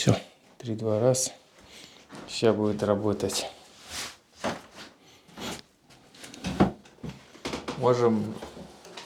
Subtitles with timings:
[0.00, 0.16] Все,
[0.56, 1.30] три-два раз.
[2.26, 3.46] Сейчас будет работать.
[7.76, 8.34] Можем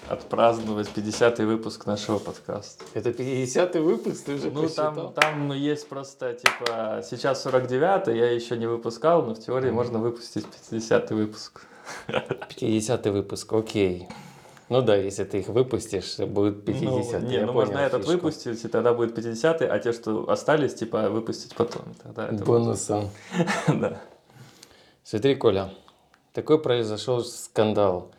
[0.09, 2.85] отпраздновать 50-й выпуск нашего подкаста.
[2.95, 4.95] Это 50-й выпуск, ты уже Ну, посчитал?
[4.95, 9.99] там, там есть просто, типа, сейчас 49-й, я еще не выпускал, но в теории можно
[9.99, 11.67] выпустить 50-й выпуск.
[12.07, 14.07] 50-й выпуск, окей.
[14.75, 18.13] Ну да, если ты их выпустишь, будет 50 Ну, не, ну понял можно этот фишку.
[18.13, 21.83] выпустить, и тогда будет 50-й, а те, что остались, типа, выпустить потом.
[22.03, 23.11] Тогда это будет- Бонусом.
[23.69, 24.01] Да.
[25.05, 25.71] Смотри, Коля,
[26.33, 28.11] такой произошел скандал.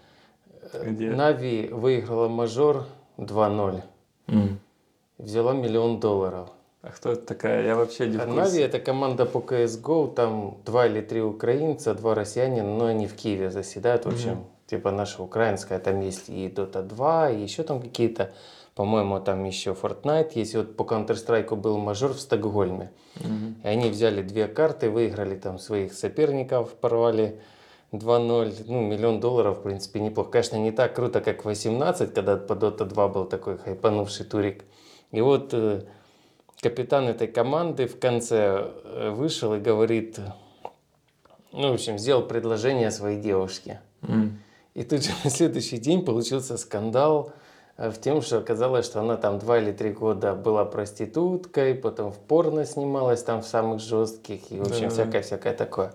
[0.82, 1.10] Где?
[1.12, 2.86] Нави выиграла мажор
[3.18, 3.82] 2-0.
[4.28, 4.60] М.
[5.18, 6.48] Взяла миллион долларов.
[6.84, 7.66] А кто это такая?
[7.66, 8.40] Я вообще не в А курсе.
[8.40, 13.14] Нави это команда по CSGO, там два или три украинца, два россиянина, но они в
[13.16, 17.82] Киеве заседают, в общем, типа наша украинская, там есть и Dota 2, и еще там
[17.82, 18.34] какие-то,
[18.74, 22.92] по-моему, там еще Fortnite есть, и вот по Counter-Strike был мажор в Стокгольме.
[23.20, 23.56] Мгм.
[23.64, 27.40] И они взяли две карты, выиграли там своих соперников, порвали
[27.92, 30.32] 2-0, ну, миллион долларов, в принципе, неплохо.
[30.32, 34.66] Конечно, не так круто, как 18, когда по Dota 2 был такой хайпанувший турик.
[35.12, 35.84] И вот э,
[36.62, 40.20] капитан этой команды в конце э, вышел и говорит,
[41.54, 43.80] ну, в общем, сделал предложение своей девушке.
[44.02, 44.42] М.
[44.76, 47.32] И тут же на следующий день получился скандал
[47.78, 52.12] э, в тем, что оказалось, что она там два или три года была проституткой, потом
[52.12, 54.90] в порно снималась там в самых жестких, и в общем Да.
[54.90, 55.94] всякое-всякое такое.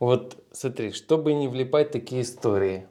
[0.00, 2.86] Вот смотри, чтобы не влипать в такие истории,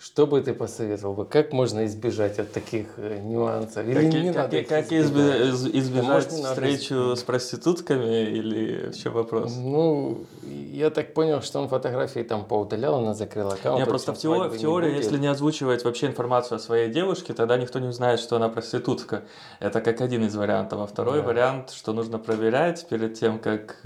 [0.00, 1.24] что бы ты посоветовал бы?
[1.24, 3.84] Как можно избежать от таких э, нюансов?
[3.84, 7.18] Или Как, не как- надо как избежать не надо встречу избегать.
[7.18, 9.56] с проститутками или в чем вопрос?
[9.56, 10.24] Ну,
[10.72, 13.84] я так понял, что он фотографии там поудалял, она закрыла аккаунт.
[13.84, 15.04] В просто в, общем, тео- свадьбы в теории, будет.
[15.04, 19.22] если не озвучивать вообще информацию о своей девушке, тогда никто не узнает, что она проститутка.
[19.58, 20.78] Это как один из вариантов.
[20.80, 21.26] А второй Да.
[21.26, 23.80] вариант, что нужно проверять перед тем, как...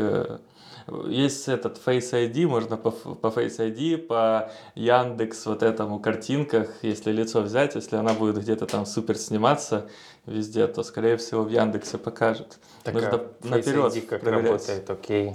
[1.07, 7.12] Есть этот Face ID, можно по, по Face ID, по Яндекс вот этому картинках, если
[7.12, 9.89] лицо взять, если она будет где-то там супер сниматься
[10.27, 12.59] везде, то скорее всего в Яндексе покажет.
[12.83, 14.45] Так, Нужно а Face наперед ID как проверять.
[14.45, 15.28] работает, окей.
[15.28, 15.34] Э,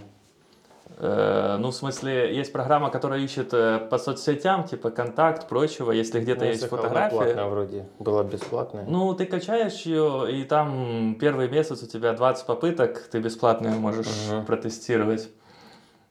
[1.00, 6.41] Ну, в смысле, есть программа, которая ищет э, по соцсетям, типа контакт, прочего, если где-то
[6.46, 7.16] Ну, есть она фотография.
[7.16, 7.85] платная вроде.
[8.00, 8.84] Была бесплатная.
[8.88, 13.78] Ну, ты качаешь ее, и там первый месяц у тебя 20 попыток, ты бесплатно её
[13.80, 14.46] можешь Мгм.
[14.46, 15.30] протестировать.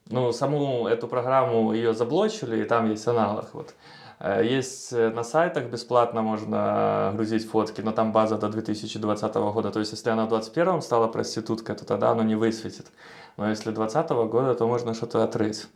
[0.09, 3.49] Ну, саму эту программу ее заблочили, и там есть аналог.
[3.53, 3.73] Вот.
[4.19, 9.69] Э, Есть э, на сайтах бесплатно можно грузить фотки, но там база до 2020 года.
[9.69, 12.87] То есть, если она в 2021 стала проституткой, то тогда оно не высветит.
[13.37, 15.67] Но если 2020 года, то можно что-то отрыть.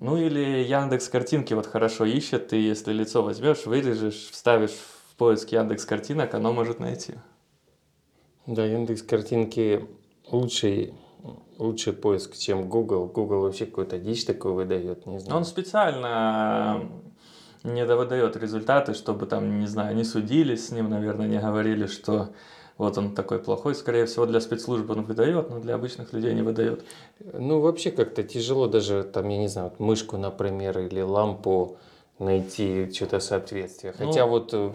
[0.00, 5.50] Ну или Яндекс картинки вот хорошо ищет, ты если лицо возьмешь, вырежешь, вставишь в поиск
[5.50, 7.14] Яндекс картинок, оно может найти.
[8.46, 9.88] Да, Яндекс картинки
[10.30, 10.94] лучший,
[11.58, 13.06] лучший поиск, чем Google.
[13.06, 15.38] Google вообще какую-то дичь такую выдает, не знаю.
[15.38, 16.88] Он специально
[17.64, 22.30] не выдает результаты, чтобы там, не знаю, не судились с ним, наверное, не говорили, что
[22.78, 23.74] вот он такой плохой.
[23.74, 26.84] Скорее всего, для спецслужб он выдает, но для обычных людей не выдает.
[27.32, 31.76] Ну, вообще как-то тяжело даже, там, я не знаю, вот мышку, например, или лампу
[32.18, 33.94] найти что-то соответствие.
[33.98, 34.06] Ну.
[34.06, 34.70] Хотя вот э,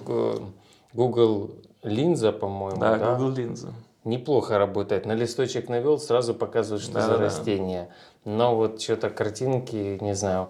[0.94, 3.74] Google линза, по-моему, Да, да, Google линза.
[4.04, 5.06] неплохо работает.
[5.06, 7.24] На листочек навел, сразу показывает, что за Да-да-да.
[7.24, 7.90] растение.
[8.26, 10.50] Но вот что-то картинки, не знаю.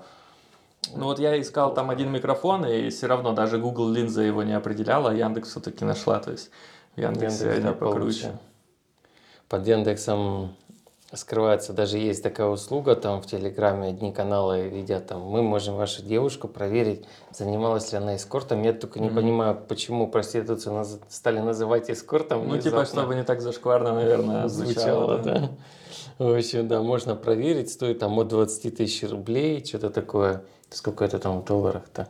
[0.95, 4.53] Ну вот я искал там один микрофон, и все равно даже Google линза его не
[4.53, 6.19] определяла, а Яндекс все-таки нашла.
[6.19, 6.51] То есть
[6.95, 7.99] в Яндексе Яндекс, они да, покруче.
[7.99, 8.39] получше.
[9.49, 10.55] Под Яндексом
[11.13, 16.01] скрывается, даже есть такая услуга, там в Телеграме одни каналы видят, там, мы можем вашу
[16.01, 18.63] девушку проверить, занималась ли она эскортом.
[18.63, 19.15] Я только не Мгм.
[19.15, 22.47] понимаю, почему проституцию наз- стали называть эскортом.
[22.47, 22.85] Ну, типа, внезапно.
[23.01, 25.17] чтобы не так зашкварно, наверное, звучало.
[25.17, 25.49] звучало, да.
[26.17, 30.43] В общем, да, можно проверить, стоит там от 20 тысяч рублей, что-то такое.
[30.71, 32.07] Сколько это там в долларах-то?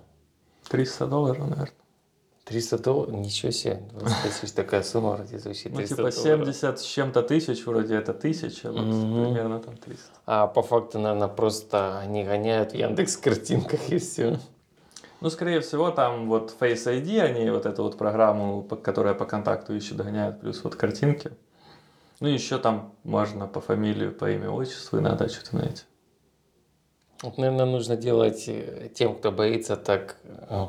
[0.70, 1.70] 300 долларов, наверное.
[2.46, 3.14] 300 долларов?
[3.14, 5.72] Ничего себе, 20 тысяч такая сумма вроде звучит.
[5.72, 6.56] Ну, 300 типа долларов.
[6.56, 10.04] 70 с чем-то тысяч, вроде это тысяча, вот примерно там 300.
[10.25, 14.40] А по факту, наверное, просто они гоняют в Яндекс картинках и все.
[15.22, 19.74] Ну, скорее всего, там вот Face ID, они вот эту вот программу, которая по контакту
[19.74, 21.31] ищет, гоняют, плюс вот картинки.
[22.19, 25.84] Ну, еще там можно по фамилию, по имя, отчеству, иногда что-то найти.
[27.22, 30.68] Вот, наверное, нужно делать э, тем, кто боится так э,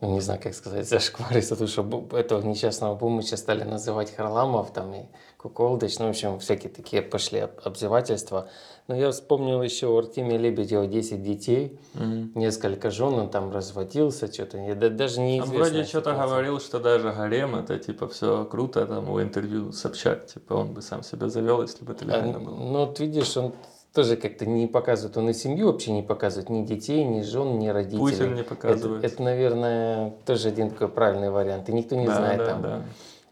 [0.00, 5.02] не знаю, как сказать, зашквариться, потому что этого несчастного Бумыча стали называть Харламов там и
[5.38, 8.48] Куколдыч, ну, в общем, всякие такие пошли об- обзывательства.
[8.88, 12.32] Но я вспомнил еще у Артемия Лебедева 10 детей, Мгм.
[12.34, 16.78] несколько жен, он там разводился, что-то, я да- даже не Он вроде что-то говорил, что
[16.80, 21.28] даже гарем это типа все круто, там в интервью Собчак, типа он бы сам себя
[21.28, 22.54] завел, если бы это легально было.
[22.56, 23.52] Ну, вот видишь, он
[23.96, 27.68] тоже как-то не показывает, он и семью вообще не показывает, ни детей, ни жен, ни
[27.68, 27.98] родителей.
[27.98, 29.02] Путин не Это, показывает.
[29.04, 31.70] это, наверное, тоже один такой правильный вариант.
[31.70, 32.82] И никто не Да, знает, да, там, да.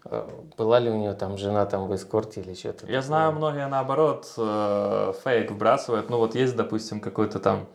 [0.06, 2.86] э, была ли у него там жена там в эскорте или что-то.
[2.90, 6.08] Я знаю, многие наоборот э, фейк вбрасывают.
[6.08, 7.66] Ну вот есть, допустим, какой-то там,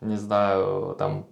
[0.00, 1.26] не знаю, там,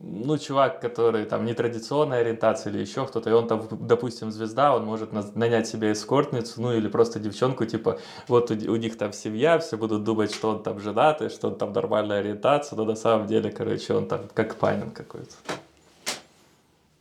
[0.00, 4.84] ну, чувак, который там нетрадиционной ориентации или еще кто-то, и он там, допустим, звезда, он
[4.84, 7.98] может нанять себе эскортницу, ну, или просто девчонку, типа,
[8.28, 11.56] вот у, у них там семья, все будут думать, что он там женатый, что он
[11.56, 15.34] там нормальная ориентация, но на самом деле, короче, он там как Панин какой-то.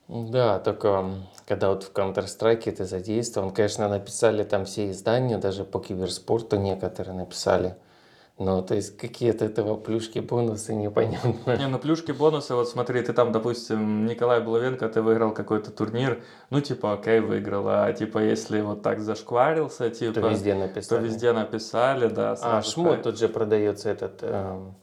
[0.08, 1.06] Да, только
[1.46, 7.16] когда вот в Counter-Strike ты задействован, конечно, написали там все издания, даже по киберспорту некоторые
[7.16, 7.76] написали.
[8.40, 11.58] Но то есть какие-то этого плюшки, бонусы непонятно.
[11.58, 16.22] Не, ну плюшки, бонусы, вот смотри, ты там, допустим, Николай Булавенко, ты выиграл какой-то турнир,
[16.52, 21.04] ну, типа, окей, выиграл, а типа, если вот так зашкварился, типа, То везде то написали.
[21.06, 24.76] везде написали, да, А, шмот тут же продается этот эм,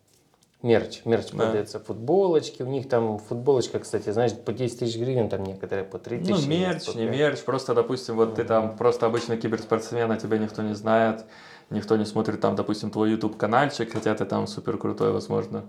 [0.63, 1.03] мерч.
[1.05, 1.45] Мерч Да.
[1.45, 2.63] продается, футболочки.
[2.63, 6.31] У них там футболочка, кстати, знаешь, по 10 тысяч гривен, там некоторые по 3 тысячи.
[6.33, 10.63] Ну, мерч, не мерч, просто, допустим, вот ты там просто обычно киберспортсмен, а тебя никто
[10.63, 11.25] не знает,
[11.71, 15.65] никто не смотрит там, допустим, твой YouTube-канальчик, хотя ты там супер крутой, возможно.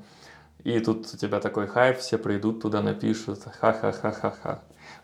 [0.64, 4.62] И тут у тебя такой хайп, все придут туда, напишут, ха-ха-ха-ха-ха.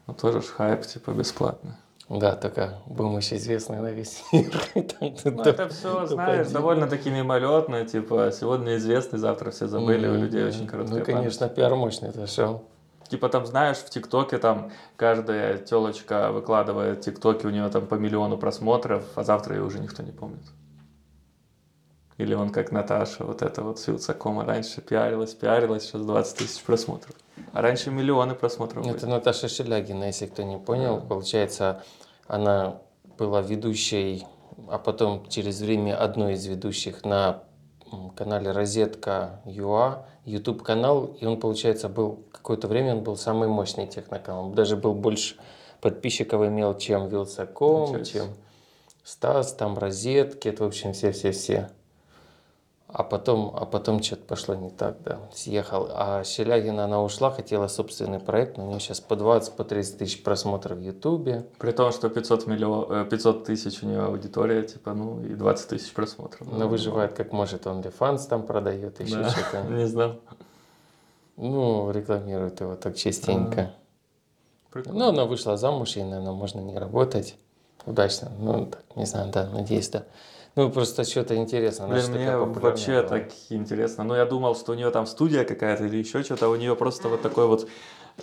[0.08, 1.78] Ну, тоже ж хайп, типа, бесплатно.
[2.10, 4.52] Да, только помощь известный на весь мир.
[4.74, 10.68] Ну, это все, знаешь, довольно-таки мимолетно, типа, сегодня известный, завтра все забыли, у людей очень
[10.68, 12.66] короткая Ну, конечно, пиар мощный зашел.
[13.08, 18.38] Типа там, знаешь, в ТикТоке там каждая телочка выкладывает ТикТоки, у нее там по миллиону
[18.38, 20.44] просмотров, а завтра ее уже никто не помнит.
[22.22, 26.62] Или он как Наташа, вот это вот с Вилсакома раньше пиарилась, пиарилась, сейчас 20 тысяч
[26.62, 27.16] просмотров.
[27.52, 29.10] А раньше миллионы просмотров Это были.
[29.10, 30.98] Наташа Шелягина, если кто не понял.
[30.98, 31.08] Да.
[31.08, 31.84] Получается,
[32.28, 32.78] она
[33.18, 34.28] была ведущей,
[34.70, 37.42] а потом через время одной из ведущих на
[38.16, 43.88] канале Розетка ЮА, YouTube канал, и он, получается, был какое-то время он был самый мощный
[43.88, 44.46] техноканал.
[44.46, 45.38] Он даже был больше
[45.82, 48.28] подписчиков имел, чем Вилсаком, чем
[49.04, 51.72] Стас, там Розетки, это, в общем, все-все-все.
[52.94, 55.88] А потом, а потом что-то пошло не так, да, съехал.
[55.92, 59.98] А Щелягина, она ушла, хотела собственный проект, но у нее сейчас по 20, по 30
[59.98, 61.46] тысяч просмотров в Ютубе.
[61.58, 65.94] При том, что 500, миллион, 500 тысяч у нее аудитория, типа, ну и 20 тысяч
[65.94, 66.48] просмотров.
[66.52, 69.30] Она выживает как может, он OnlyFans там продает, еще Да.
[69.30, 69.62] что-то.
[69.70, 70.20] Не знал.
[71.38, 73.74] Ну, рекламирует его так частенько.
[74.70, 75.00] Прикольно.
[75.00, 77.36] Ну, она вышла замуж, ей, наверное, можно не работать
[77.86, 78.32] удачно.
[78.38, 80.04] Ну, так, не знаю, да, надеюсь, да.
[80.56, 81.88] Ну, просто что-то интересно.
[81.88, 83.10] Блин, мне вообще была.
[83.10, 84.04] так интересно.
[84.04, 86.50] Ну, я думал, что у нее там студия какая-то или еще что-то.
[86.50, 87.70] У нее просто вот такой вот,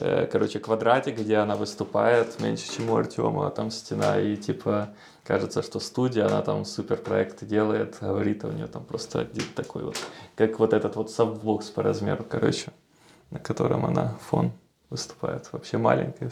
[0.01, 4.21] э, короче, квадратик, где она выступает, меньше, чем у Артема, а там стена.
[4.21, 4.91] И типа
[5.25, 9.45] кажется, что студия, она там супер проекты делает, говорит, а у нее там просто один
[9.55, 9.97] такой вот,
[10.37, 12.73] как вот этот вот сабвокс по размеру, короче,
[13.31, 14.53] на котором она фон
[14.91, 15.51] выступает.
[15.53, 16.31] Вообще маленькая.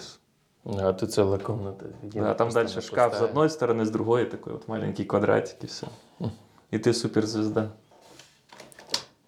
[0.68, 1.92] А тут целая комната.
[2.02, 5.86] Да, там дальше шкаф с одной стороны, с другой такой вот маленький квадратик и все.
[6.72, 7.72] И ты суперзвезда.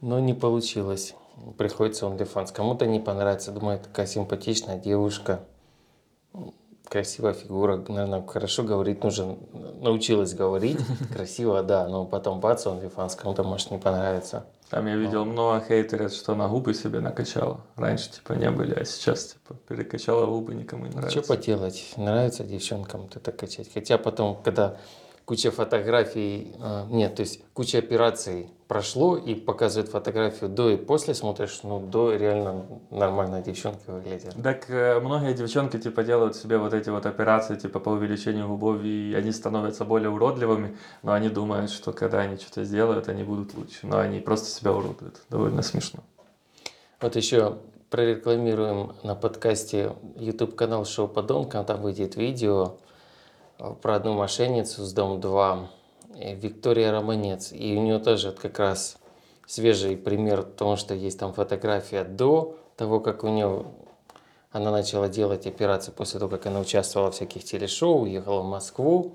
[0.00, 1.14] Но не получилось.
[1.56, 2.52] Приходится OnlyFans.
[2.52, 3.52] Кому-то не понравится.
[3.52, 5.44] Думаю, такая симпатичная девушка.
[6.88, 7.76] Красивая фигура.
[7.88, 9.36] Наверное, хорошо говорить нужно.
[9.80, 10.78] Научилась говорить.
[11.14, 11.86] Красиво, да.
[11.86, 13.16] Но потом бац, OnlyFans.
[13.16, 14.46] Кому-то может не понравится.
[14.70, 17.60] Там я видел много хейтеров, что она губы себе накачала.
[17.76, 21.22] Раньше типа не были, а сейчас типа перекачала губы, никому не нравится.
[21.22, 21.94] Что поделать?
[21.96, 23.72] Нравится девчонкам это качать.
[23.72, 24.76] Хотя потом, когда
[25.28, 31.12] куча фотографий, а, нет, то есть куча операций прошло и показывают фотографию до и после,
[31.12, 34.34] смотришь, ну, до реально нормально девчонки выглядят.
[34.42, 38.82] Так э, многие девчонки типа делают себе вот эти вот операции типа по увеличению губов,
[38.82, 43.52] и они становятся более уродливыми, но они думают, что когда они что-то сделают, они будут
[43.52, 43.86] лучше.
[43.86, 45.20] Но они просто себя уродуют.
[45.28, 46.00] Довольно смешно.
[47.02, 47.58] Вот еще
[47.90, 51.66] прорекламируем на подкасте YouTube канал Шоу Подонкам.
[51.66, 52.87] Там выйдет видео э,
[53.58, 55.70] про одну мошенницу с Дом 2,
[56.14, 57.52] э, Виктория Романец.
[57.52, 58.98] И у нее тоже как раз
[59.46, 63.66] свежий пример того, что есть там фотография до того, как у нее
[64.50, 69.14] она начала делать операции после того, как она участвовала в всяких телешоу, уехала в Москву.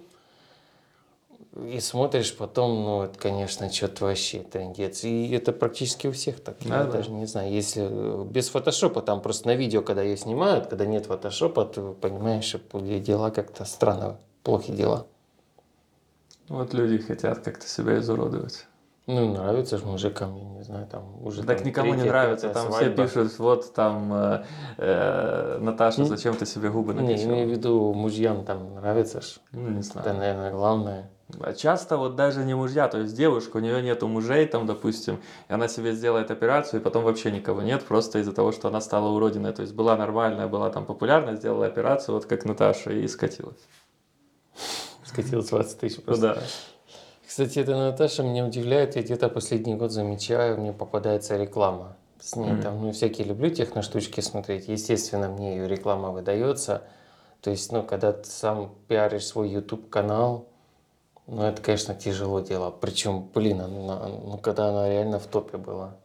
[1.55, 5.03] и смотришь потом, ну, это, конечно, что-то вообще трендец.
[5.03, 6.57] И это практически у всех так.
[6.65, 6.91] Да, я да.
[6.91, 10.85] даже не знаю, если э, без фотошопа, там просто на видео, когда ее снимают, когда
[10.85, 15.07] нет фотошопа, ты понимаешь, что дела как-то странно, плохие дела.
[16.49, 18.67] Вот люди хотят как-то себя изуродовать.
[19.05, 22.47] Ну, нравится же мужикам, я не знаю, там уже Так там никому не третья, нравится.
[22.47, 23.05] пятая Там свадьба.
[23.07, 24.45] все пишут, вот там э,
[24.77, 27.31] э, Наташа, зачем ты себе губы Не, накачала?
[27.31, 29.39] имею в виду, мужьям там нравится ж.
[29.51, 30.07] Ну, не знаю.
[30.07, 31.09] Это, наверное, главное.
[31.41, 35.19] А Часто вот даже не мужья, то есть девушка, у нее нету мужей, там, допустим,
[35.49, 38.79] и она себе сделает операцию, и потом вообще никого нет, просто из-за того, что она
[38.79, 39.51] стала уродиной.
[39.51, 43.57] То есть была нормальная, была там популярная, сделала операцию, вот как Наташа, и скатилась.
[45.05, 46.21] Скатилось 20 тысяч Ну просто.
[46.35, 46.41] да.
[47.27, 48.95] Кстати, эта Наташа меня удивляет.
[48.95, 51.95] Я где-то последний год замечаю, мне попадается реклама.
[52.19, 52.61] С ней Мгм.
[52.61, 54.67] там, ну, всякие люблю техноштучки смотреть.
[54.67, 56.83] Естественно, мне ее реклама выдается.
[57.41, 60.45] То есть, ну, когда ты сам пиаришь свой YouTube-канал,
[61.27, 62.69] ну, это, конечно, тяжело дело.
[62.71, 65.95] Причем, блин, она- ну, когда она реально в топе была.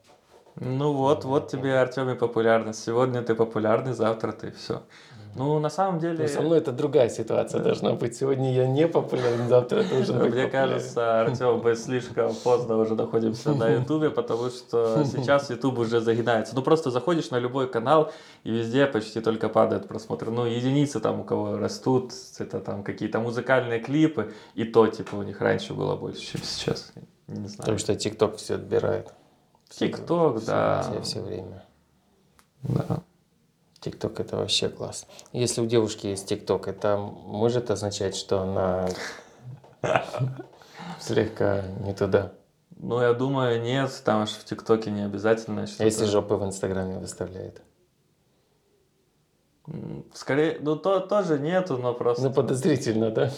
[0.56, 2.82] Ну вот, вот тебе, Артем, и популярность.
[2.82, 4.82] Сегодня ты популярный, завтра ты все.
[5.34, 6.18] Ну, на самом деле...
[6.18, 8.16] Но со мной это другая ситуация должна быть.
[8.16, 10.50] Сегодня я не популярен, завтра я должен быть Мне популярен.
[10.50, 16.54] кажется, Артем, мы слишком поздно уже находимся на Ютубе, потому что сейчас Ютуб уже загинается.
[16.54, 18.12] Ну, просто заходишь на любой канал,
[18.44, 20.30] и везде почти только падают просмотры.
[20.30, 25.22] Ну, единицы там у кого растут, это там какие-то музыкальные клипы, и то, типа, у
[25.22, 26.92] них раньше было больше, чем сейчас.
[27.26, 27.58] Не знаю.
[27.58, 29.12] Потому что ТикТок все отбирает.
[29.68, 29.88] Всё-
[30.46, 30.82] да.
[30.82, 31.64] Все, все время.
[32.62, 33.02] Да.
[33.80, 35.06] ТикТок это вообще класс.
[35.32, 38.88] Если у девушки есть ТикТок, это может означать, что она
[41.00, 42.32] слегка не туда.
[42.76, 45.84] Ну, я думаю, нет, там аж в ТикТоке не обязательно что-то...
[45.84, 47.62] если жопы в Инстаграме выставляет?
[50.14, 52.28] Скорее, ну, то тоже нету, но просто...
[52.28, 53.30] Ну, подозрительно, да?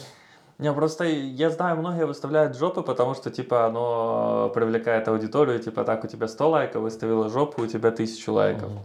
[0.58, 6.04] Не, просто я знаю, многие выставляют жопы, потому что, типа, оно привлекает аудиторию, типа, так,
[6.04, 8.70] у тебя 100 лайков, выставила жопу, у тебя 1000 лайков.
[8.70, 8.80] Мгм.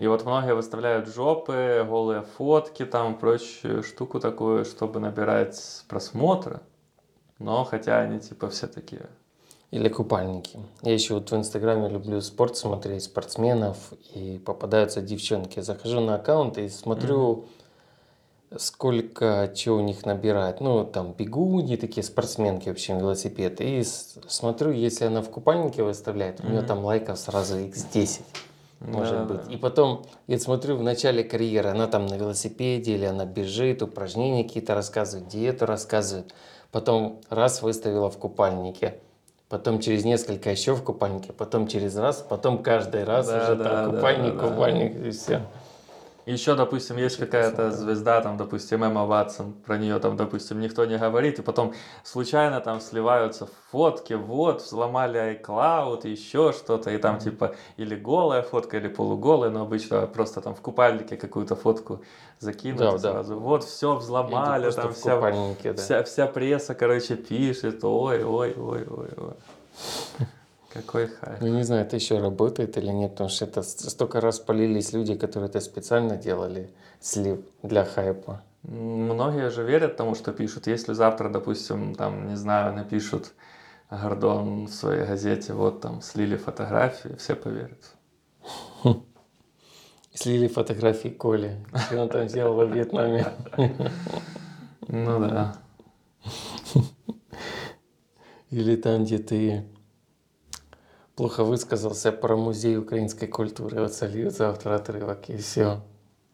[0.00, 6.60] И вот многие выставляют жопы, голые фотки, там, прочую штуку такую, чтобы набирать просмотры.
[7.38, 9.10] Но хотя они, типа, все такие...
[9.70, 10.58] Или купальники.
[10.80, 13.76] Я еще вот в Инстаграме люблю спорт смотреть, спортсменов,
[14.14, 15.60] и попадаются девчонки.
[15.60, 17.44] Захожу на аккаунт и смотрю,
[18.56, 20.62] сколько чего у них набирает.
[20.62, 23.60] Ну, там бегуньи, такие спортсменки, в общем, велосипед.
[23.60, 28.22] И смотрю, если она в купальнике выставляет, у нее там лайков сразу x10,
[28.80, 29.34] может Да-да-да.
[29.44, 29.52] быть.
[29.54, 34.42] И потом, я смотрю, в начале карьеры она там на велосипеде, или она бежит, упражнения
[34.44, 36.34] какие-то рассказывает, диету рассказывает.
[36.72, 38.94] Потом раз выставила в купальнике.
[39.48, 43.64] Потом через несколько еще в купальнике, потом через раз, потом каждый раз Да, уже да,
[43.64, 44.48] там да, купальник, да, да.
[44.48, 45.42] купальник и все.
[46.30, 50.96] Еще, допустим, есть какая-то звезда, там, допустим, Эмма Ватсон, про нее там, допустим, никто не
[50.96, 57.54] говорит, и потом случайно там сливаются фотки, вот, взломали iCloud, еще что-то, и там типа
[57.76, 62.02] или голая фотка, или полуголая, но обычно просто там в купальнике какую-то фотку
[62.38, 62.98] закинут Да, и да.
[62.98, 65.74] сразу, вот, все взломали, там вся, да.
[65.74, 70.26] вся, вся пресса, короче, пишет, ой, ой, ой, ой, ой.
[70.72, 71.40] Какой хайп.
[71.40, 75.16] Ну, не знаю, это еще работает или нет, потому что это столько раз полились люди,
[75.16, 78.42] которые это специально делали, слив для хайпа.
[78.62, 80.68] Многие же верят тому, что пишут.
[80.68, 83.32] Если завтра, допустим, там, не знаю, напишут
[83.90, 87.96] Гордон в своей газете, вот там слили фотографии, все поверят.
[90.14, 93.26] Слили фотографии Коли, что он там сделал во Вьетнаме.
[94.88, 95.56] Ну да.
[98.50, 99.64] Или там, где ты
[101.20, 103.78] плохо высказался про музей украинской культуры.
[103.82, 105.82] Вот сольют завтра отрывок, и все.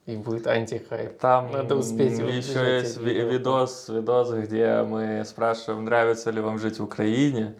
[0.06, 1.18] И будет антихайп.
[1.18, 6.84] Там Надо успеть еще есть видос, видос, где мы спрашиваем, нравится ли вам жить в
[6.84, 7.56] Украине.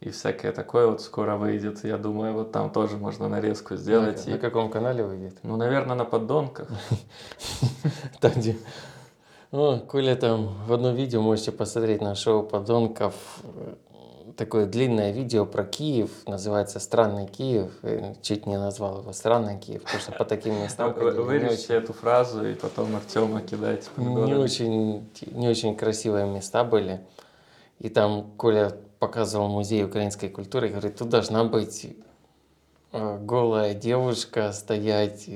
[0.00, 1.82] И всякое такое вот скоро выйдет.
[1.84, 4.26] Я думаю, вот там тоже можно нарезку сделать.
[4.26, 5.38] На, и- на каком канале выйдет?
[5.42, 6.68] Ну, наверное, на поддонках.
[8.20, 8.58] Там, где...
[9.50, 13.14] О, Коля там в одном видео можете посмотреть на шоу подонков.
[14.38, 17.72] Такое длинное видео про Киев, называется «Странный Киев».
[18.22, 22.46] Чуть не назвал его «Странный Киев», потому что по таким местам ходили Вырежьте эту фразу
[22.46, 27.00] и потом Артема кидайте не очень, не очень красивые места были.
[27.80, 31.88] И там Коля показывал музей украинской культуры и говорит, тут должна быть
[32.92, 35.28] э, голая девушка стоять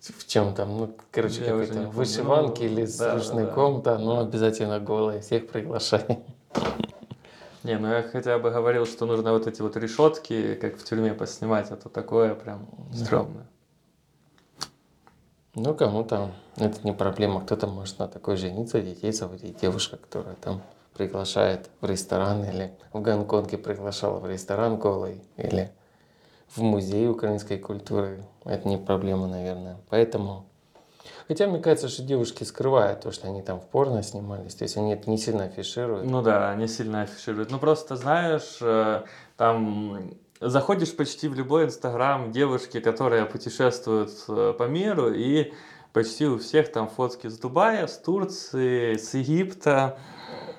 [0.00, 4.18] в чем там, ну, короче, какой-то вышиванки Ну, или с да, да, рушником, да, но
[4.18, 6.18] обязательно голая, всех приглашай.
[7.64, 11.14] Не, ну я хотя бы говорил, что нужно вот эти вот решетки, как в тюрьме,
[11.14, 13.46] поснимать, а то такое прям стрёмное.
[15.54, 17.42] Ну, кому-то это не проблема.
[17.42, 19.60] Кто-то может на такой жениться, детей заводить.
[19.60, 20.62] Девушка, которая там
[20.94, 25.70] приглашает в ресторан или в Гонконге приглашала в ресторан голый или
[26.48, 28.24] в музей украинской культуры.
[28.44, 29.76] Это не проблема, наверное.
[29.88, 30.46] Поэтому...
[31.28, 34.54] Хотя мне кажется, что девушки скрывают то, что они там в порно снимались.
[34.54, 36.04] То есть они это не сильно афишируют.
[36.04, 37.50] Ну да, не сильно афишируют.
[37.50, 39.02] Ну просто знаешь, э,
[39.36, 45.52] там заходишь почти в любой инстаграм девушки, которые путешествуют э, по миру, и
[45.92, 49.98] почти у всех там фотки с Дубая, с Турции, с Египта.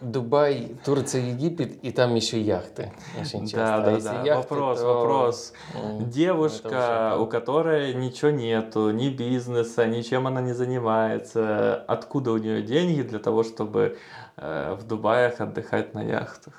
[0.02, 2.92] Дубай, Турция, Египет, и там еще яхты.
[3.20, 3.58] Очень часто.
[3.58, 4.24] Да, А да, если да.
[4.24, 5.54] яхты, вопрос, то, вопрос.
[5.74, 11.76] это Девушка, у которой ничего нету, ни бизнеса, ничем она не занимается.
[11.88, 13.98] Откуда у нее деньги для того, чтобы
[14.36, 16.54] э, в Дубаях отдыхать на яхтах?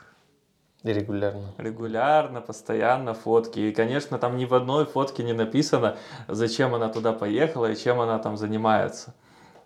[0.84, 1.54] Регулярно.
[1.56, 3.58] Регулярно, постоянно фотки.
[3.58, 5.96] И, конечно, там ни в одной фотке не написано,
[6.28, 9.14] зачем она туда поехала и чем она там занимается.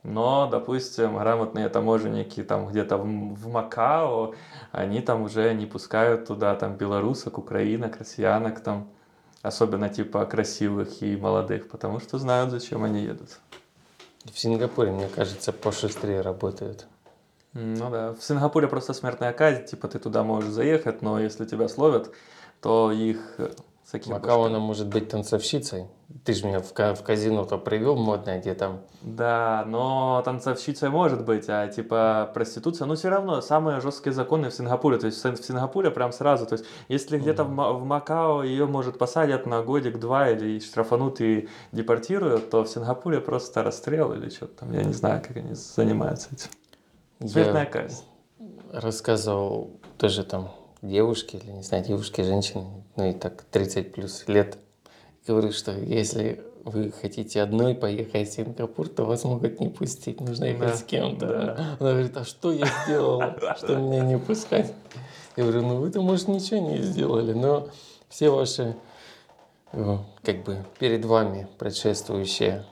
[0.05, 4.35] Но, допустим, грамотные таможенники там где-то в, в Макао,
[4.71, 8.89] они там уже не пускают туда там белорусок, украинок, россиянок там,
[9.43, 13.41] особенно типа красивых и молодых, потому что знают, зачем они едут.
[14.25, 16.87] В Сингапуре, мне кажется, пошустрее работают.
[17.55, 21.69] Ну да, в Сингапуре просто смертная казнь, типа ты туда можешь заехать, но если тебя
[21.69, 22.11] словят,
[22.61, 23.51] то их э,
[23.85, 25.87] с таким Макао она может быть танцовщицей.
[26.25, 31.47] Ты же меня в, в казино-то привел модное, где там Да, но танцовщицей может быть,
[31.49, 35.37] а типа проституция, ну все равно самые жесткие законы в Сингапуре, то есть в Син-
[35.37, 39.63] в Сингапуре прям сразу, то есть если где-то в, в Макао ее может посадят на
[39.63, 44.93] годик-два или штрафанут и депортируют, то в Сингапуре просто расстрел или что-то там, я не
[44.93, 46.51] знаю, как они занимаются этим.
[47.21, 48.05] Смертная я казнь.
[48.73, 50.51] рассказывал тоже там
[50.83, 54.59] девушке, или не знаю, девушке, женщине, ну и так 30 плюс лет.
[55.27, 60.45] Говорю, что если вы хотите одной поехать в Сингапур, то вас могут не пустить, нужно
[60.45, 61.27] ехать Да, с кем-то.
[61.27, 61.77] да.
[61.81, 64.73] Она говорит, а что я сделала, что меня не пускать?
[65.37, 67.69] Я говорю, ну вы-то, может, ничего не сделали, но
[68.09, 68.77] все ваши,
[69.73, 72.65] э, как бы, перед вами предшествующие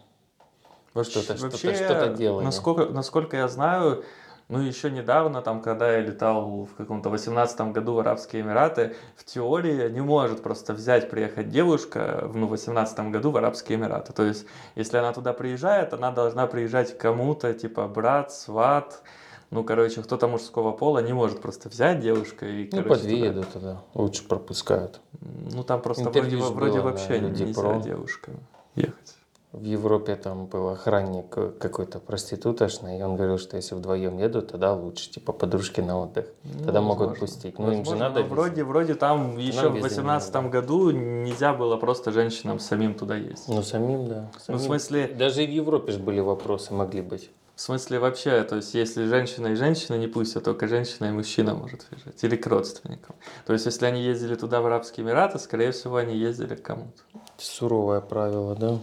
[1.02, 2.44] что-то, что-то, что-то делали.
[2.44, 4.04] Насколько, насколько я знаю,
[4.48, 9.24] ну еще недавно, там, когда я летал в каком-то 18 году в Арабские Эмираты, в
[9.24, 14.12] теории не может просто взять, приехать девушка в ну, 18 году в Арабские Эмираты.
[14.12, 19.02] То есть, если она туда приезжает, она должна приезжать к кому-то, типа брат, сват,
[19.50, 23.48] ну, короче, кто-то мужского пола не может просто взять девушку и, Ну, короче, туда- едут
[23.52, 25.00] туда, лучше пропускают.
[25.20, 27.80] Ну, там просто вроде, Интервью вроде было на вообще Люди нельзя Про.
[27.80, 28.34] девушкам
[28.74, 29.15] ехать.
[29.56, 34.74] В Европе там был охранник какой-то проститутошный, и он говорил, что если вдвоем едут, тогда
[34.74, 36.26] лучше, типа подружки на отдых.
[36.62, 37.26] Тогда могут возможно.
[37.26, 37.58] пустить.
[37.58, 40.48] Ну, им же надо но вроде, вроде там еще в везде не 18 надо.
[40.50, 43.48] году нельзя было просто женщинам самим туда ездить.
[43.48, 44.30] Ну, самим, да.
[44.30, 44.60] Ну, в самим.
[44.60, 47.30] смысле, Даже и в Европе же были вопросы, могли быть.
[47.54, 51.54] в смысле вообще, то есть если женщина и женщина не пустят, только женщина и мужчина
[51.54, 52.22] может въезжать.
[52.22, 53.16] Или к родственникам.
[53.46, 57.00] То есть если они ездили туда, в Арабские Эмираты, скорее всего, они ездили к кому-то.
[57.38, 58.78] Суровое правило, да.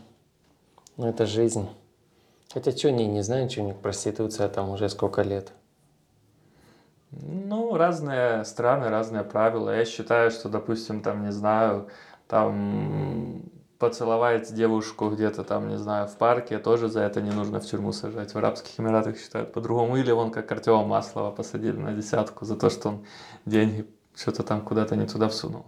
[0.97, 1.67] Ну, это жизнь.
[2.53, 5.53] Хотя что они не знают, что у них проституция там уже сколько лет.
[7.11, 9.75] Ну, разные страны, разные правила.
[9.75, 11.87] Я считаю, что, допустим, там, не знаю,
[12.27, 13.43] там
[13.79, 17.91] поцеловать девушку где-то там, не знаю, в парке, тоже за это не нужно в тюрьму
[17.91, 18.33] сажать.
[18.33, 19.97] В Арабских Эмиратах считают по-другому.
[19.97, 23.05] Или вон как Артема Маслова посадили на десятку за то, что он
[23.45, 25.65] деньги что-то там куда-то не туда всунул.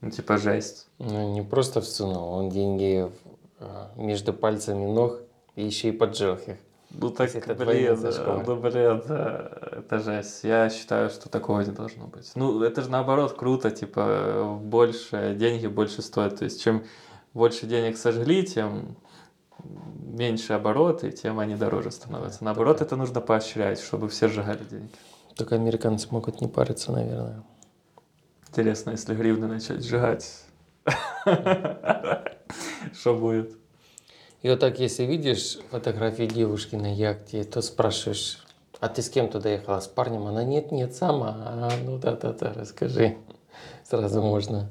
[0.00, 0.88] Ну, типа жесть.
[0.98, 3.10] Ну, не просто всунул, он деньги
[3.96, 5.20] между пальцами ног
[5.56, 6.56] и еще и поджег их.
[6.90, 8.46] Ну так, это зашквар.
[8.46, 10.42] ну, блин, э, это жесть.
[10.42, 12.32] Я считаю, что такого не должно быть.
[12.34, 16.38] Ну, это же наоборот круто, типа, больше деньги больше стоят.
[16.38, 16.84] То есть, чем
[17.34, 18.96] больше денег сожгли, тем
[19.62, 22.40] меньше обороты, тем они дороже становятся.
[22.40, 22.86] Да, Наоборот, так.
[22.86, 24.90] это нужно поощрять, чтобы все сжигали деньги.
[25.36, 27.44] Только американцы могут не париться, наверное.
[28.48, 30.44] Интересно, если гривны начать сжигать,
[32.94, 33.52] что будет?
[34.42, 38.38] И вот так, если видишь фотографии девушки на яхте, то спрашиваешь,
[38.80, 39.80] а ты с кем туда ехала?
[39.80, 40.26] С парнем?
[40.26, 41.36] Она нет, нет, сама.
[41.40, 43.16] А, ну да-да-да, расскажи.
[43.84, 44.70] Сразу можно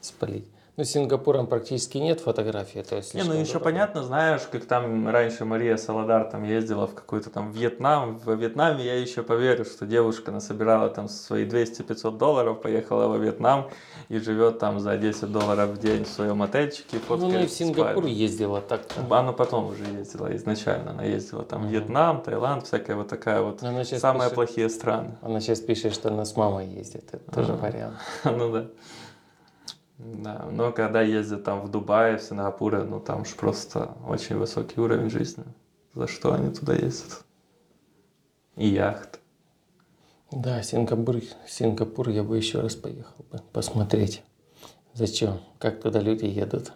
[0.00, 0.46] спалить.
[0.78, 2.82] Ну, с Сингапуром практически нет фотографий.
[2.84, 3.64] То есть Не, ну еще дорого.
[3.64, 8.16] понятно, знаешь, как там раньше Мария Саладар там ездила в какой-то там Вьетнам.
[8.18, 13.68] В Вьетнаме я еще поверю, что девушка насобирала там свои 200-500 долларов, поехала во Вьетнам
[14.08, 17.00] и живет там за 10 долларов в день в своем отельчике.
[17.08, 18.14] Ну, она и в Сингапур спальню.
[18.16, 19.00] ездила так-то.
[19.18, 20.92] Она потом уже ездила изначально.
[20.92, 21.70] Она ездила там Мгм.
[21.70, 25.18] Вьетнам, Таиланд, всякая вот такая вот Она самые пишет- плохие страны.
[25.22, 27.02] Она сейчас пишет, что она с мамой ездит.
[27.10, 27.62] Это тоже Ага.
[27.62, 27.96] вариант.
[28.24, 28.66] ну да.
[29.98, 34.80] Да, но когда ездят там в Дубае, в Сингапуре, ну там же просто очень высокий
[34.80, 35.44] уровень жизни.
[35.94, 37.24] За что они туда ездят?
[38.54, 39.18] И яхт.
[40.30, 41.16] Да, Сингапур,
[41.48, 44.22] Сингапур я бы еще раз поехал бы посмотреть.
[44.94, 45.40] Зачем?
[45.58, 46.72] Как туда люди едут?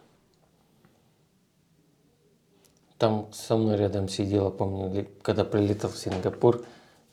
[2.98, 6.64] Там со мной рядом сидела, помню, когда прилетел в Сингапур,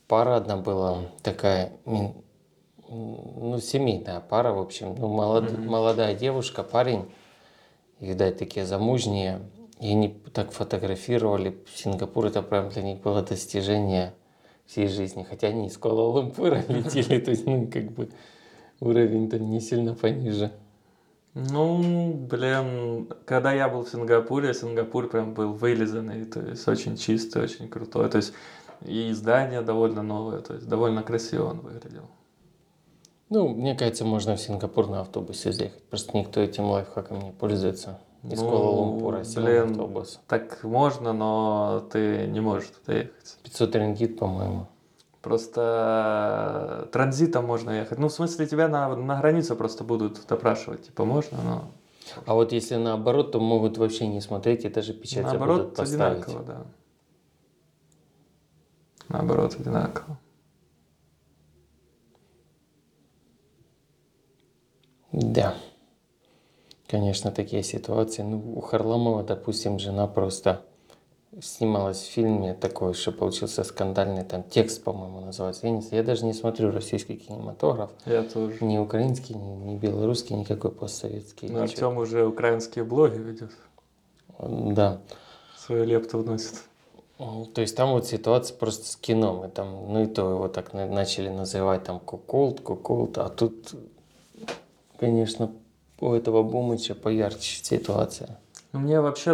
[0.08, 1.72] пара одна была такая,
[2.90, 7.10] ну, семейная пара, в общем, ну, молод- молодая девушка, парень,
[8.00, 9.40] видать, такие замужние,
[9.78, 11.58] и они так фотографировали.
[11.74, 14.12] Сингапур это прям для них было достижение
[14.66, 18.10] всей жизни, хотя они из Куала-Лумпура летели, то есть, ну, как бы
[18.80, 20.52] уровень там не сильно пониже.
[21.34, 27.42] Ну, блин, когда я был в Сингапуре, Сингапур прям был вылизанный, то есть очень чистый,
[27.42, 28.08] очень крутой.
[28.10, 28.32] То есть
[28.84, 32.08] и здание довольно новое, то есть довольно красиво он выглядел.
[33.30, 35.82] Ну, мне кажется, можно в Сингапур на автобусе заехать.
[35.84, 37.98] Просто никто этим лайфхаком не пользуется.
[38.24, 39.70] Из Ну, Куала-Лумпура сел на блин.
[39.70, 40.20] автобус.
[40.26, 43.38] Так можно, но ты не можешь туда ехать.
[43.44, 44.66] 500 рингит, по-моему.
[45.22, 47.98] Просто транзитом можно ехать.
[47.98, 50.86] Ну, в смысле, тебя на, на границе просто будут допрашивать.
[50.86, 51.64] Типа, можно, но
[52.26, 56.24] А вот если наоборот, то могут вообще не смотреть и даже печать наоборот поставить.
[56.24, 56.62] одинаково, да.
[59.08, 60.18] Наоборот одинаково.
[65.12, 65.54] Да.
[66.86, 68.22] Конечно, такие ситуации.
[68.22, 70.62] Ну, у Харламова, допустим, жена просто
[71.40, 75.66] снималась в фильме такой, что получился скандальный, там текст, по-моему, называется.
[75.68, 77.90] Я, не, я даже не смотрю российский кинематограф.
[78.06, 78.58] Я тоже.
[78.60, 81.48] Ни украинский, ни, ни белорусский, никакой постсоветский.
[81.48, 81.62] Ну.
[81.62, 83.52] Артем уже украинские блоги ведет.
[84.40, 85.00] Да.
[85.56, 86.64] Свою лепту вносит.
[87.18, 89.44] То есть там вот ситуация просто с кином.
[89.44, 93.18] И там, ну и то его так на- начали называть там куколт, куколт.
[93.18, 93.74] А тут,
[95.00, 95.50] конечно,
[95.98, 98.38] у этого Бумыча поярче ситуация.
[98.72, 99.32] Ну, мне вообще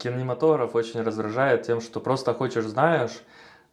[0.00, 3.22] кинематограф очень раздражает тем, что просто хочешь, знаешь,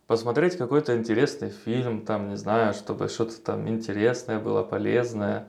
[0.06, 5.48] посмотреть какой-то интересный фильм, там, не знаю, чтобы что-то там интересное было, полезное.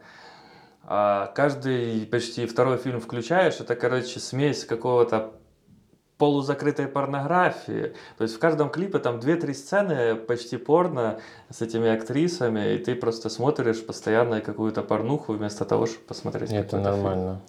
[0.84, 5.32] А каждый почти второй фильм включаешь, это, короче, смесь какого-то
[6.20, 7.94] полузакрытой порнографии.
[8.18, 12.94] То есть в каждом клипе там 2-3 сцены почти порно с этими актрисами, и ты
[12.94, 17.02] просто смотришь постоянно какую-то порнуху вместо того, чтобы посмотреть Это какой-то фильм.
[17.02, 17.40] нормально.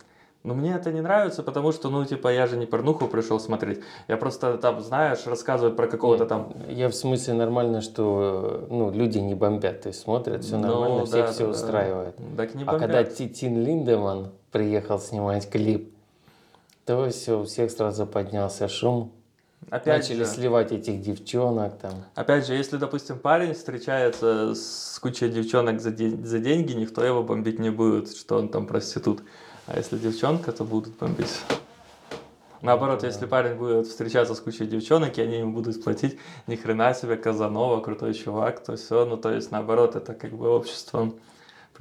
[0.44, 3.82] Ну, мне это не нравится, потому что, ну, типа, я же не порнуху пришел смотреть.
[4.08, 6.54] Я просто там, знаешь, рассказывают про какого-то там...
[6.68, 11.06] Я в смысле нормально, что ну, люди не бомбят, то есть смотрят, все Ну, нормально,
[11.06, 12.16] всех да, все да, устраивает.
[12.38, 13.16] Так не А когда бомбят.
[13.16, 15.94] Ти- Тин Линдеман приехал снимать клип,
[16.86, 19.12] то все, у всех сразу поднялся шум.
[19.70, 21.94] Опять Начали же, сливать этих девчонок там.
[22.16, 27.22] опять же, если, допустим, парень встречается с кучей девчонок за, день- за деньги, никто его
[27.22, 29.22] бомбить не будет, что он там проститут.
[29.68, 31.42] А если девчонка, то будут бомбить.
[32.64, 33.08] Наоборот, Да.
[33.08, 36.18] если парень будет встречаться с кучей девчонок, и они ему будут платить,
[36.48, 40.50] ни хрена себе, Казанова, крутой чувак, то все, ну, то есть, наоборот, это как бы
[40.50, 41.16] обществом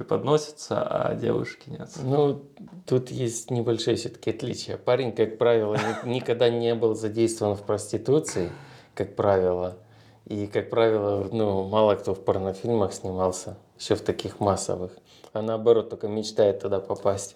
[0.01, 1.89] преподносится, а девушки нет.
[2.01, 2.43] Ну,
[2.87, 4.77] тут есть небольшие все-таки отличия.
[4.77, 8.49] Парень, как правило, ни- никогда не был задействован в проституции,
[8.95, 9.77] как правило.
[10.25, 14.91] И, как правило, ну, мало кто в порнофильмах снимался, еще в таких массовых.
[15.33, 17.35] А наоборот, только мечтает туда попасть.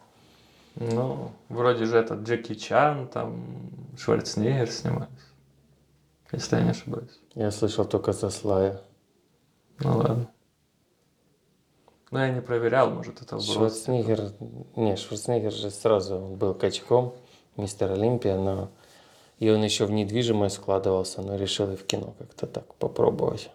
[0.76, 3.46] Ну, вроде же этот Джеки Чан, там,
[3.98, 5.10] Шварценеггер снимались,
[6.32, 7.22] если я не ошибаюсь.
[7.34, 8.82] Я слышал только за Слая.
[9.80, 10.30] Ну ладно.
[12.16, 13.52] Ну, я не проверял, может, это вброс.
[13.52, 14.32] Шварценеггер,
[14.78, 17.14] не, Шварценеггер же сразу был качком,
[17.58, 18.70] мистер Олимпия, но
[19.38, 23.52] и он еще в недвижимость складывался, но решил и в кино как-то так попробовать.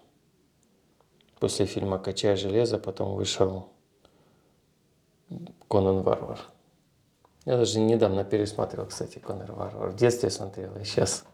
[1.38, 3.70] После фильма «Качая железо» потом вышел
[5.70, 6.40] Конан Варвар.
[7.46, 9.88] Я даже недавно пересматривал, кстати, Конан Варвар.
[9.88, 11.24] В детстве смотрел, и сейчас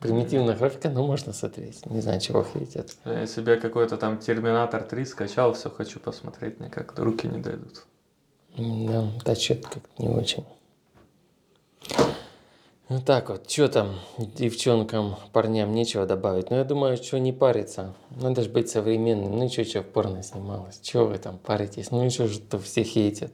[0.00, 1.86] примитивная графика, но можно смотреть.
[1.86, 2.96] Не знаю, чего хейтят.
[3.04, 7.86] Я себе какой-то там Терминатор 3 скачал, все хочу посмотреть, никак руки не дойдут.
[8.56, 10.44] Да, да что-то как-то не очень.
[12.88, 16.50] Ну так вот, что там девчонкам, парням нечего добавить.
[16.50, 17.94] Ну я думаю, что не париться.
[18.10, 19.38] Надо же быть современным.
[19.38, 20.80] Ну и что, что в порно снималось?
[20.82, 21.92] Чего вы там паритесь?
[21.92, 23.30] Ну и что же то все хейтят?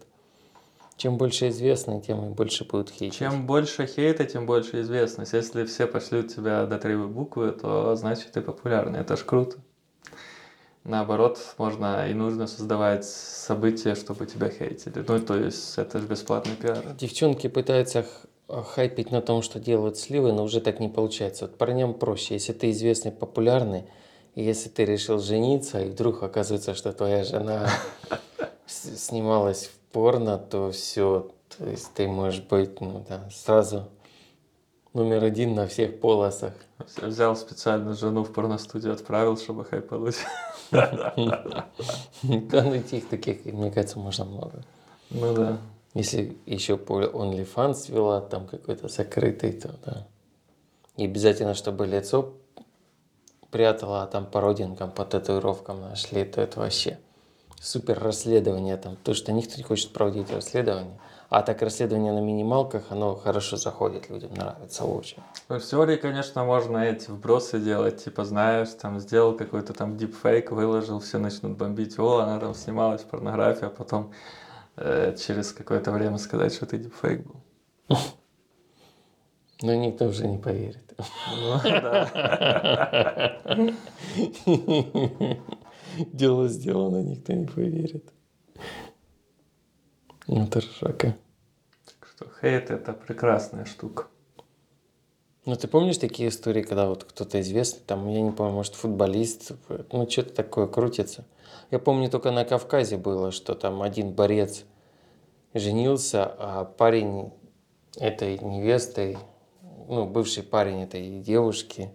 [0.96, 3.18] Чем больше известно, тем больше будут хейтить.
[3.18, 5.34] Чем больше хейта, тем больше известность.
[5.34, 9.00] Если все пошлют тебя до три буквы, то значит ты популярный.
[9.00, 9.58] Это ж круто.
[10.84, 15.04] Наоборот, можно и нужно создавать события, чтобы тебя хейтили.
[15.06, 16.82] Ну, то есть, это же бесплатный пиар.
[16.98, 18.06] Девчонки пытаются
[18.48, 21.46] хайпить на том, что делают сливы, но уже так не получается.
[21.46, 22.34] Вот парням проще.
[22.34, 23.84] Если ты известный, популярный,
[24.34, 27.68] и если ты решил жениться, и вдруг оказывается, что твоя жена
[28.66, 31.30] снималась порно, то все.
[31.56, 33.88] То есть ты можешь быть, ну да, сразу
[34.92, 36.52] номер один на всех полосах.
[37.00, 40.16] Взял специально жену в порностудию, отправил, чтобы хайпануть.
[40.70, 44.62] Да, найти их таких, мне кажется, можно много.
[45.10, 45.58] Ну да.
[45.94, 50.06] Если еще по OnlyFans вела, там какой-то закрытый, то да.
[50.98, 52.34] И обязательно, чтобы лицо
[53.50, 56.98] прятала, а там по родинкам, по татуировкам нашли, то это вообще
[57.60, 58.96] супер расследование там.
[58.96, 60.98] То, что никто не хочет проводить расследование.
[61.28, 65.18] А так расследование на минималках, оно хорошо заходит, людям нравится очень.
[65.48, 71.00] В теории, конечно, можно эти вбросы делать, типа, знаешь, там, сделал какой-то там дипфейк, выложил,
[71.00, 74.12] все начнут бомбить, о, она там снималась в порнографии, а потом
[74.76, 77.40] э, через какое-то время сказать, что ты дипфейк был.
[79.62, 80.94] Но никто уже не поверит.
[81.34, 83.40] Ну, да.
[86.12, 88.12] Дело сделано, никто не поверит.
[90.26, 91.16] Это ржака.
[91.84, 94.06] Так что хейт это прекрасная штука.
[95.44, 99.52] Ну, ты помнишь такие истории, когда вот кто-то известный, там, я не помню, может, футболист,
[99.92, 101.24] ну, что-то такое крутится.
[101.70, 104.64] Я помню, только на Кавказе было, что там один борец
[105.54, 107.32] женился, а парень
[107.96, 109.18] этой невестой,
[109.86, 111.92] ну, бывший парень этой девушки,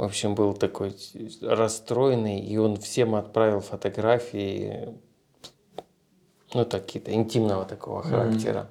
[0.00, 0.96] в общем, был такой
[1.42, 4.98] расстроенный, и он всем отправил фотографии,
[6.54, 8.70] ну, такие-то интимного такого характера.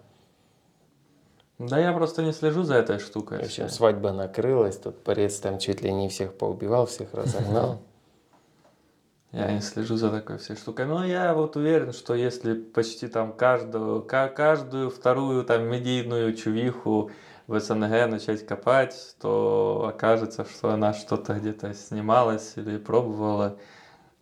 [1.60, 3.40] Да я просто не слежу за этой штукой.
[3.40, 7.80] В общем, свадьба накрылась, тут борец там чуть ли не всех поубивал, всех разогнал.
[9.32, 10.88] Я не слежу за такой всей штукой.
[10.88, 17.12] Но я вот уверен, что если почти там каждую, ка- каждую вторую там медийную чувиху
[17.50, 23.58] в СНГ начать копать, то окажется, что она что-то где-то снималась или пробовала,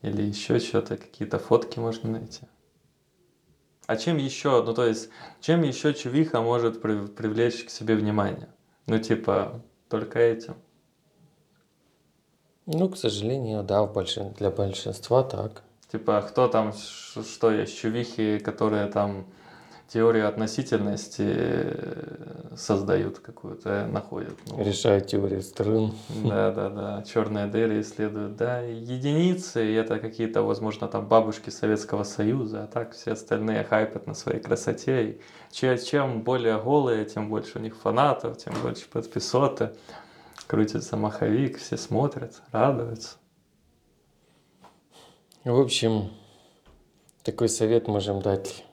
[0.02, 2.46] или еще что-то, какие-то фотки можно найти.
[3.86, 5.10] А чем еще, ну то есть,
[5.42, 8.48] чем еще чувиха может при- привлечь к себе внимание?
[8.86, 10.56] Ну типа, только этим.
[12.66, 15.64] Ну, к сожалению, да, в большин- для большинства так.
[15.92, 19.26] Типа, кто там, что есть, чувихи, которые там
[19.88, 24.34] теорию относительности э, создают какую-то, э, находят.
[24.48, 25.94] Ну, Решают теорию струн.
[26.26, 32.04] да, да, да, черные дыры исследуют, да, единицы, и это какие-то, возможно, там бабушки Советского
[32.04, 35.10] Союза, а так все остальные хайпят на своей красоте.
[35.12, 35.22] И
[35.52, 39.72] че- чем более голые, тем больше у них фанатов, тем больше подписоты.
[40.48, 43.16] Крутится маховик, все смотрят, радуются.
[45.44, 46.10] В общем,
[47.24, 48.66] такой совет можем дать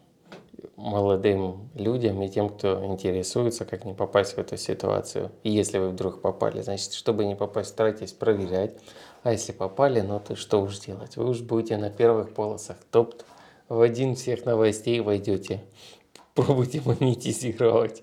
[0.85, 5.33] молодым людям и тем, кто интересуется, как не попасть в эту ситуацию.
[5.42, 8.77] И если вы вдруг попали, значит, чтобы не попасть, старайтесь проверять.
[9.23, 11.16] А если попали, ну то что уж делать?
[11.16, 13.23] Вы уж будете на первых полосах топ
[13.70, 15.64] в один всех новостей войдете.
[16.35, 18.03] Пробуйте монетизировать.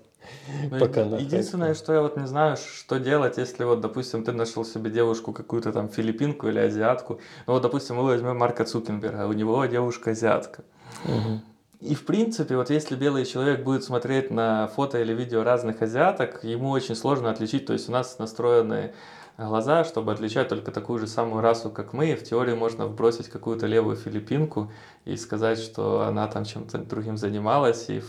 [0.70, 1.78] Ну, Пока Единственное, хайпе.
[1.78, 5.72] что я вот не знаю, что делать, если вот, допустим, ты нашел себе девушку какую-то
[5.72, 7.20] там филиппинку или азиатку.
[7.46, 10.64] Ну вот, допустим, мы возьмем Марка Цукенберга, у него девушка азиатка.
[11.04, 11.42] Мгм.
[11.82, 16.44] И в принципе, вот если белый человек будет смотреть на фото или видео разных азиаток,
[16.44, 17.66] ему очень сложно отличить.
[17.66, 18.92] То есть у нас настроены
[19.36, 22.12] глаза, чтобы отличать только такую же самую расу, как мы.
[22.12, 24.70] И в теории можно вбросить какую-то левую филиппинку
[25.04, 28.00] и сказать, что она там чем-то другим занималась, и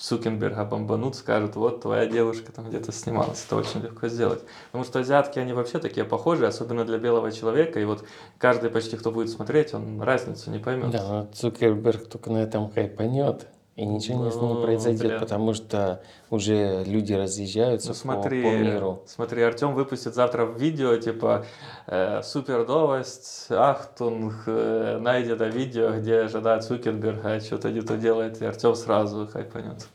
[0.00, 3.44] в Цукенберга бомбанут, скажут, вот твоя девушка там где-то снималась.
[3.44, 4.42] Это очень легко сделать.
[4.72, 7.78] Потому что азиатки, они вообще такие похожие, особенно для белого человека.
[7.80, 8.04] И вот
[8.38, 10.90] каждый почти, кто будет смотреть, он разницу не поймет.
[10.90, 13.46] Да, но Цукерберг только на этом хайпанет,
[13.80, 15.18] и ничего не с Ну, произойдет, бля.
[15.20, 19.02] потому что уже люди разъезжаются Ну по- смотри, по, миру.
[19.06, 21.46] смотри, Артем выпустит завтра видео, типа,
[21.86, 28.44] э, супер новость, Ахтунг, э, найдено видео, где жена Цукерберга что-то не то делает, и
[28.44, 29.88] Артем сразу хайпанет.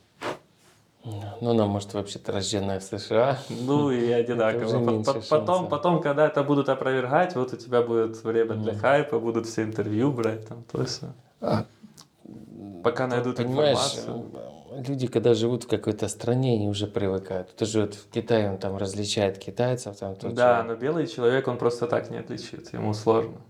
[1.42, 3.38] Ну, она может вообще-то рожденная в США.
[3.50, 5.04] Ну и одинаково.
[5.04, 9.20] По- по- Потом, потом, когда это будут опровергать, вот у тебя будет время для хайпа,
[9.20, 11.14] будут все интервью брать, там, то все.
[12.86, 14.86] Пока найдут Понимаешь, информацию.
[14.88, 17.50] люди, когда живут в какой-то стране, они уже привыкают.
[17.50, 21.48] Кто живет в Китае, он там различает китайцев, там тот Да, же- но белый человек,
[21.48, 23.42] он просто так не отличит, ему сложно.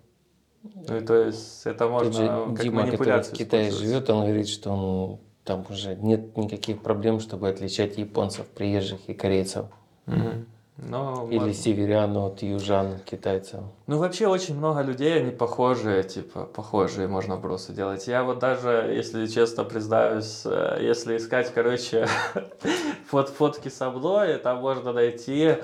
[0.87, 4.47] Ну и то есть это можно же как Дима, который в Китае живет, он говорит,
[4.47, 9.65] что он там уже нет никаких проблем, чтобы отличать японцев, приезжих и корейцев.
[10.05, 10.45] Мгм.
[10.77, 11.53] Но Или можно.
[11.53, 13.61] северян от южан, китайцев.
[13.87, 18.07] Ну, вообще очень много людей, они похожие, типа, похожие можно вбросы делать.
[18.07, 22.07] Я вот даже, если честно признаюсь, э, если искать, короче,
[23.09, 25.55] фот фотки со мной, там можно найти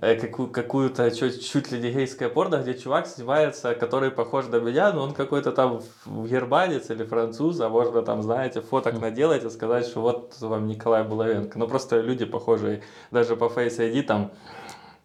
[0.00, 5.02] какую-то чуть, чуть ли не гейское порно, где чувак снимается, который похож на меня, но
[5.02, 10.00] он какой-то там германец или француз, а можно там, знаете, фоток наделать и сказать, что
[10.00, 11.58] вот вам Николай Булавенко.
[11.58, 14.30] Ну, просто люди похожие, даже по Face ID там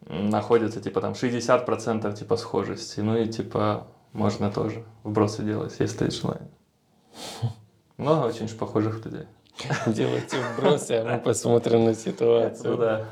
[0.08, 3.02] м, находится, типа, там 60% типа схожести.
[3.02, 6.50] Ну и типа можно тоже вбросы делать, если есть желание.
[7.98, 9.28] Много очень похожих людей.
[9.88, 12.72] Делайте вбросы, а мы посмотрим на ситуацию.
[12.72, 13.06] Ну да.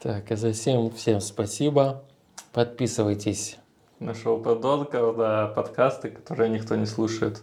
[0.00, 2.04] Так, а за всем, всем спасибо.
[2.52, 3.58] Подписывайтесь.
[3.98, 7.42] На шоу подонков, на подкасты, которые никто не слушает.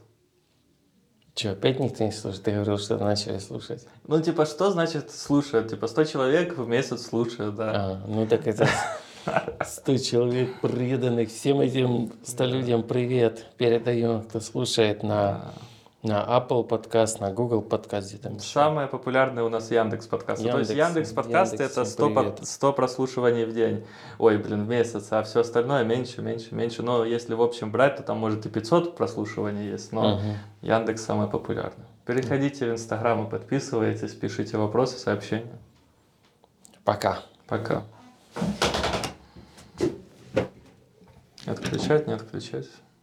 [1.33, 2.43] Че, опять никто не слушает?
[2.45, 3.85] Ты говорил, что начали слушать.
[4.07, 5.69] Ну, типа, что значит слушают?
[5.69, 7.71] Типа, 100 человек в месяц слушают, да.
[7.75, 8.69] А, ну так это
[9.65, 11.27] 100 человек преданных.
[11.27, 13.47] Всем этим 100 людям привет.
[13.57, 15.53] Передаю, кто слушает на,
[16.05, 18.45] на Apple подкаст, на Google подкаст, где там еще.
[18.47, 20.49] Самые популярные у нас Яндекс подкасты.
[20.49, 22.39] То есть Яндекс, Яндекс Яндекс, это всем 100, по- привет.
[22.47, 23.85] 100 прослушиваний в день.
[24.19, 26.83] Ой, блин, в месяц, а все остальное меньше, меньше, меньше.
[26.83, 30.37] Но если в общем брать, то там может и 500 прослушиваний есть, но Мгм.
[30.61, 31.85] Яндекс самый популярный.
[32.05, 35.57] Переходите в Инстаграм и подписывайтесь, пишите вопросы, сообщения.
[36.83, 37.19] Пока.
[37.47, 37.83] Пока.
[41.47, 42.67] Отключать, не отключать.